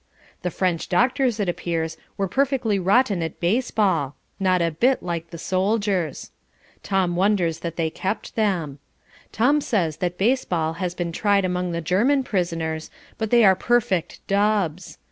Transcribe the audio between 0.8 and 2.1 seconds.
doctors, it appears,